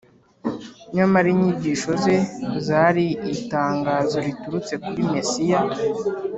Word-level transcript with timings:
Nyamara 0.95 1.27
inyigisho 1.33 1.91
ze 2.03 2.15
zari 2.65 3.05
itangazo 3.35 4.15
riturutse 4.25 4.73
kuri 4.83 5.01
Mesiya 5.11 5.61